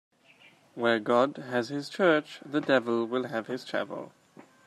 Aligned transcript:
Where 0.73 0.99
God 0.99 1.37
has 1.37 1.69
his 1.69 1.87
church, 1.87 2.39
the 2.43 2.59
devil 2.59 3.05
will 3.05 3.25
have 3.25 3.45
his 3.45 3.63
chapel. 3.63 4.11